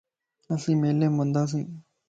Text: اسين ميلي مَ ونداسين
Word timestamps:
اسين 0.53 0.77
ميلي 0.81 1.07
مَ 1.13 1.17
ونداسين 1.19 1.67